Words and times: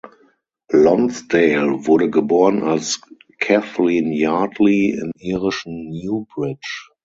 Lonsdale 0.71 1.85
wurde 1.85 2.09
geboren 2.09 2.63
als 2.63 3.01
Kathleen 3.37 4.11
Yardley 4.11 4.99
im 4.99 5.11
irischen 5.19 5.91
Newbridge. 5.91 6.87